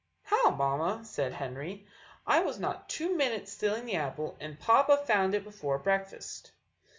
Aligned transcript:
"How, 0.23 0.49
mamma?" 0.49 1.01
said 1.05 1.31
Henry; 1.33 1.85
"I 2.25 2.39
was 2.41 2.59
not 2.59 2.89
two 2.89 3.15
minutes 3.15 3.51
stealing 3.51 3.85
the 3.85 3.97
apple, 3.97 4.35
and 4.39 4.59
papa 4.59 4.97
found 4.97 5.35
it 5.35 5.41
out 5.41 5.43
before 5.43 5.77
breakfast." 5.77 6.53